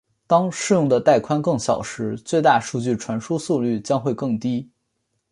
[0.25, 4.67] 当适用的带宽更小时最大数据传输速率将会更低。